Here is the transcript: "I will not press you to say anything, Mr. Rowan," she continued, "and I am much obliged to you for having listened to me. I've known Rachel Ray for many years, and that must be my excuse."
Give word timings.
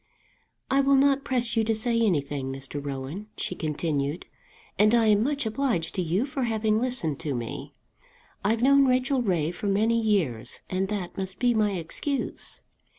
"I 0.71 0.81
will 0.81 0.95
not 0.95 1.23
press 1.23 1.55
you 1.55 1.63
to 1.63 1.75
say 1.75 2.01
anything, 2.01 2.51
Mr. 2.51 2.83
Rowan," 2.83 3.27
she 3.37 3.53
continued, 3.53 4.25
"and 4.79 4.95
I 4.95 5.05
am 5.09 5.21
much 5.21 5.45
obliged 5.45 5.93
to 5.93 6.01
you 6.01 6.25
for 6.25 6.41
having 6.45 6.81
listened 6.81 7.19
to 7.19 7.35
me. 7.35 7.73
I've 8.43 8.63
known 8.63 8.87
Rachel 8.87 9.21
Ray 9.21 9.51
for 9.51 9.67
many 9.67 10.01
years, 10.01 10.61
and 10.71 10.87
that 10.87 11.15
must 11.19 11.37
be 11.37 11.53
my 11.53 11.73
excuse." 11.73 12.63